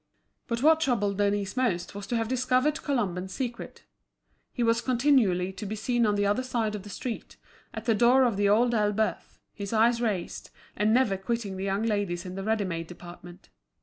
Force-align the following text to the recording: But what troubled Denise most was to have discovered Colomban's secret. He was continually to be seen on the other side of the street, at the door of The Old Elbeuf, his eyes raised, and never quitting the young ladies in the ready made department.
But 0.47 0.63
what 0.63 0.79
troubled 0.79 1.19
Denise 1.19 1.55
most 1.55 1.93
was 1.93 2.07
to 2.07 2.15
have 2.15 2.27
discovered 2.27 2.81
Colomban's 2.81 3.33
secret. 3.35 3.83
He 4.51 4.63
was 4.63 4.81
continually 4.81 5.53
to 5.53 5.65
be 5.67 5.75
seen 5.75 6.07
on 6.07 6.15
the 6.15 6.25
other 6.25 6.41
side 6.41 6.73
of 6.73 6.81
the 6.81 6.89
street, 6.89 7.37
at 7.71 7.85
the 7.85 7.93
door 7.93 8.23
of 8.23 8.35
The 8.35 8.49
Old 8.49 8.73
Elbeuf, 8.73 9.39
his 9.53 9.73
eyes 9.73 10.01
raised, 10.01 10.49
and 10.75 10.91
never 10.91 11.17
quitting 11.17 11.55
the 11.55 11.65
young 11.65 11.83
ladies 11.83 12.25
in 12.25 12.33
the 12.33 12.41
ready 12.43 12.65
made 12.65 12.87
department. 12.87 13.49